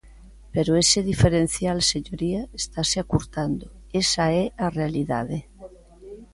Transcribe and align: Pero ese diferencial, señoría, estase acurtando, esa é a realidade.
Pero 0.53 0.71
ese 0.83 0.99
diferencial, 1.11 1.77
señoría, 1.93 2.41
estase 2.61 2.97
acurtando, 2.99 3.65
esa 4.03 4.25
é 4.43 4.45
a 4.65 4.67
realidade. 4.77 5.37